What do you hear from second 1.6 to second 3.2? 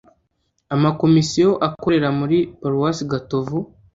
akorera muri paroisse